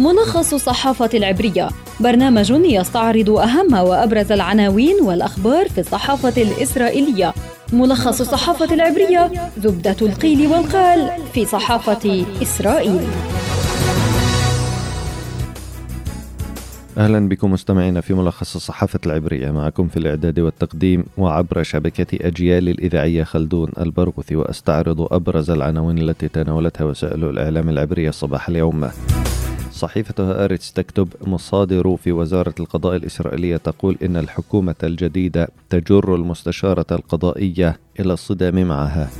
[0.00, 1.68] ملخص الصحافة العبرية.
[2.00, 7.34] برنامج يستعرض أهم وأبرز العناوين والأخبار في الصحافة الإسرائيلية.
[7.72, 13.00] ملخص الصحافة العبرية زبدة القيل والقال في صحافة إسرائيل.
[16.98, 19.50] أهلا بكم مستمعينا في ملخص الصحافة العبرية.
[19.50, 26.84] معكم في الإعداد والتقديم وعبر شبكة أجيال الإذاعية خلدون البرغوثي وأستعرض أبرز العناوين التي تناولتها
[26.84, 28.90] وسائل الإعلام العبرية صباح اليوم.
[29.80, 37.78] صحيفة هآرتس تكتب مصادر في وزارة القضاء الإسرائيلية تقول إن الحكومة الجديدة تجر المستشارة القضائية
[38.00, 39.10] إلى الصدام معها.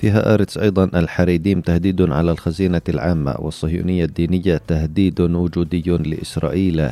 [0.00, 6.88] في هآرتس أيضا الحريديم تهديد على الخزينة العامة والصهيونية الدينية تهديد وجودي لإسرائيل.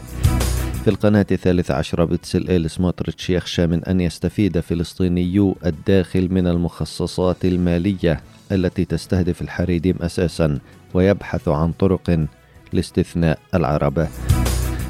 [0.84, 8.20] في القناة الثالثة عشرة بتسل سموتريتش يخشى من أن يستفيد فلسطينيو الداخل من المخصصات المالية
[8.52, 10.58] التي تستهدف الحريديم أساسا
[10.94, 12.26] ويبحث عن طرق
[12.72, 14.08] لاستثناء العرب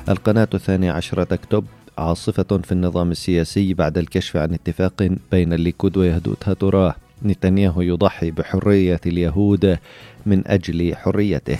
[0.08, 1.64] القناة الثانية عشرة تكتب
[1.98, 9.00] عاصفة في النظام السياسي بعد الكشف عن اتفاق بين الليكود ويهدوت هاتوراه نتنياهو يضحي بحرية
[9.06, 9.78] اليهود
[10.26, 11.58] من أجل حريته.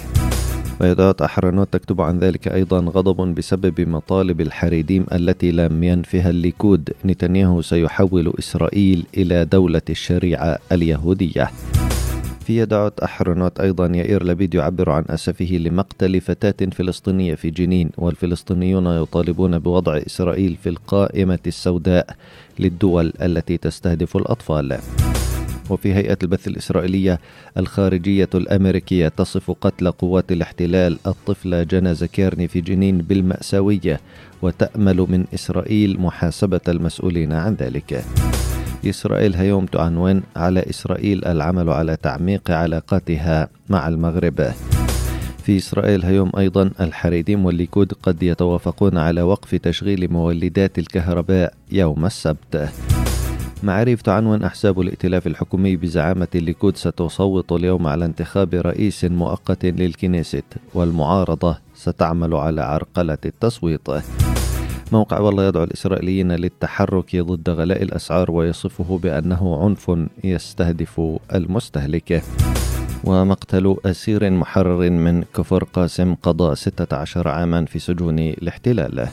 [0.81, 6.91] يديعوت أحرونوت تكتب عن ذلك أيضا غضب بسبب مطالب الحريديم التي لم ينفها الليكود.
[7.05, 11.51] نتنياهو سيحول إسرائيل إلى دولة الشريعة اليهودية.
[12.47, 18.87] في دعوة أحرنوت أيضا يائير لبيد يعبر عن أسفه لمقتل فتاة فلسطينية في جنين والفلسطينيون
[18.87, 22.17] يطالبون بوضع إسرائيل في القائمة السوداء
[22.59, 24.79] للدول التي تستهدف الأطفال.
[25.71, 27.21] وفي هيئة البث الإسرائيلية
[27.57, 34.01] الخارجية الأمريكية تصف قتل قوات الاحتلال الطفل جنى زكيرني في جنين بالمأساوية
[34.43, 38.05] وتأمل من إسرائيل محاسبة المسؤولين عن ذلك.
[38.85, 44.53] إسرائيل هيوم تعنون على إسرائيل العمل على تعميق علاقاتها مع المغرب.
[45.43, 52.69] في إسرائيل هيوم أيضا الحريديم والليكود قد يتوافقون على وقف تشغيل مولدات الكهرباء يوم السبت.
[53.63, 60.45] معاريف تعنون أحزاب الائتلاف الحكومي بزعامة الليكود ستصوت اليوم على انتخاب رئيس مؤقت للكنيست
[60.75, 63.89] والمعارضة ستعمل على عرقلة التصويت.
[64.93, 69.93] موقع والله يدعو الإسرائيليين للتحرك ضد غلاء الأسعار ويصفه بأنه عنف
[70.25, 71.01] يستهدف
[71.35, 72.23] المستهلك.
[73.05, 79.09] ومقتل أسير محرر من كفر قاسم قضى 16 عاما في سجون الاحتلال.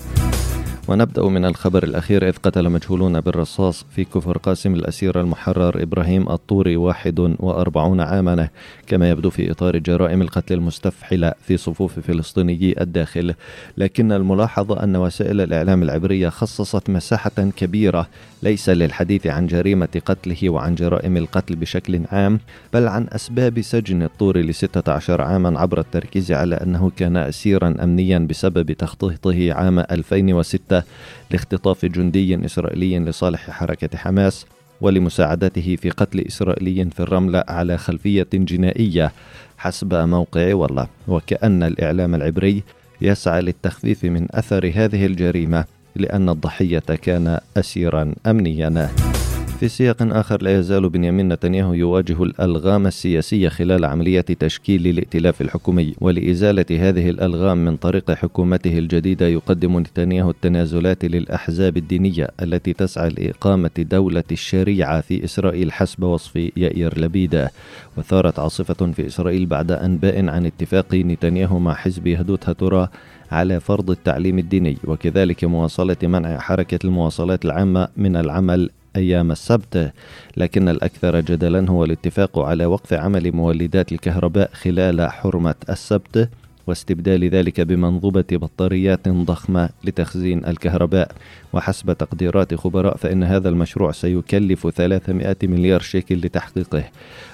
[0.87, 2.27] ونبدأ من الخبر الأخير.
[2.27, 8.49] إذ قتل مجهولون بالرصاص في كفر قاسم الأسير المحرر إبراهيم الطوري 41 عاما
[8.87, 13.33] كما يبدو في إطار جرائم القتل المستفحلة في صفوف فلسطينيي الداخل.
[13.77, 18.07] لكن الملاحظة أن وسائل الإعلام العبرية خصصت مساحة كبيرة
[18.43, 22.39] ليس للحديث عن جريمة قتله وعن جرائم القتل بشكل عام
[22.73, 28.19] بل عن أسباب سجن الطوري ل 16 عاما عبر التركيز على أنه كان أسيرا أمنيا
[28.19, 30.72] بسبب تخطيطه عام 2006
[31.31, 34.45] لاختطاف جندي إسرائيلي لصالح حركة حماس
[34.81, 39.11] ولمساعدته في قتل إسرائيلي في الرملة على خلفية جنائية
[39.57, 40.87] حسب موقع والله.
[41.07, 42.63] وكأن الإعلام العبري
[43.01, 48.89] يسعى للتخفيف من أثر هذه الجريمة لأن الضحية كان أسيرا أمنيا.
[49.63, 55.93] في سياق آخر لا يزال بنيامين نتنياهو يواجه الألغام السياسية خلال عملية تشكيل الائتلاف الحكومي
[56.01, 63.71] ولإزالة هذه الألغام من طريق حكومته الجديدة يقدم نتنياهو التنازلات للأحزاب الدينية التي تسعى لإقامة
[63.77, 67.51] دولة الشريعة في إسرائيل حسب وصف يائير لبيدة.
[67.97, 72.89] وثارت عاصفة في إسرائيل بعد أنباء عن اتفاق نتنياهو مع حزب يهدوت هاتورا
[73.31, 79.91] على فرض التعليم الديني وكذلك مواصلة منع حركة المواصلات العامة من العمل أيام السبت
[80.37, 86.29] لكن الأكثر جدلا هو الاتفاق على وقف عمل مولدات الكهرباء خلال حرمة السبت
[86.67, 91.11] واستبدال ذلك بمنظومة بطاريات ضخمة لتخزين الكهرباء.
[91.53, 96.83] وحسب تقديرات خبراء فإن هذا المشروع سيكلف 300 مليار شيكل لتحقيقه.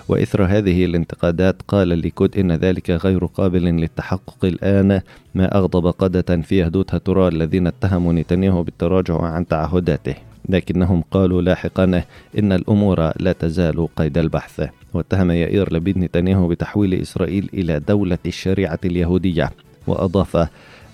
[0.08, 5.02] وإثر هذه الانتقادات قال الليكود إن ذلك غير قابل للتحقق الآن
[5.36, 10.29] ما أغضب قادة في يهدوت هاتورا الذين اتهموا نتنياهو بالتراجع عن تعهداته.
[10.50, 12.04] لكنهم قالوا لاحقا
[12.40, 14.70] إن الأمور لا تزال قيد البحث.
[14.94, 19.52] واتهم يائير لبيد نتنياهو بتحويل إسرائيل إلى دولة الشريعة اليهودية.
[19.88, 20.48] وأضاف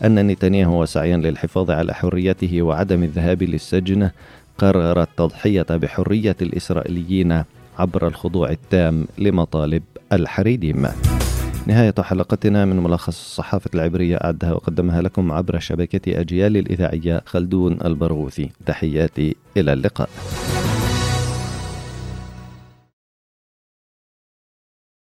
[0.03, 4.09] أن نتنياهو وسعيا للحفاظ على حريته وعدم الذهاب للسجن
[4.57, 7.43] قرر التضحية بحرية الإسرائيليين
[7.79, 10.87] عبر الخضوع التام لمطالب الحريديم
[11.67, 18.49] نهاية حلقتنا من ملخص الصحافة العبرية أعدها وقدمها لكم عبر شبكة أجيال الإذاعية خلدون البرغوثي.
[18.65, 20.09] تحياتي إلى اللقاء.